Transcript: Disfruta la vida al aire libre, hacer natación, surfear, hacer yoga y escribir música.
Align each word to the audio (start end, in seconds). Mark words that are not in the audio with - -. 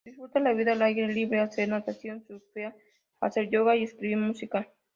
Disfruta 0.03 0.39
la 0.39 0.53
vida 0.53 0.71
al 0.71 0.81
aire 0.81 1.07
libre, 1.13 1.41
hacer 1.41 1.69
natación, 1.69 2.23
surfear, 2.25 2.75
hacer 3.19 3.49
yoga 3.49 3.75
y 3.75 3.83
escribir 3.83 4.17
música. 4.17 4.67